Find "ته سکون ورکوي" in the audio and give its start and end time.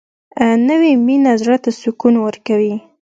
1.63-2.75